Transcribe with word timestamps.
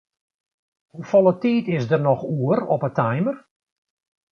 Hoefolle 0.93 1.33
tiid 1.43 1.65
is 1.77 1.85
der 1.91 2.01
noch 2.07 2.23
oer 2.37 2.59
op 2.75 2.81
'e 2.87 2.91
timer? 2.99 3.37